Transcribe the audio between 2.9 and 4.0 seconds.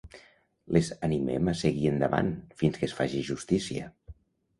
faci justícia.